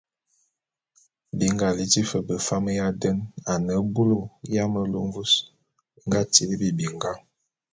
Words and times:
Bi 1.37 1.47
nga 1.53 1.67
liti 1.77 2.01
fe 2.09 2.19
befam 2.27 2.65
ya 2.79 2.85
den 3.01 3.17
a 3.51 3.53
ne 3.65 3.75
bulu 3.93 4.19
ya 4.53 4.63
melu 4.73 4.99
mvus 5.07 5.31
be 5.93 5.99
nga 6.07 6.19
tibili 6.31 6.69
binga. 6.77 7.11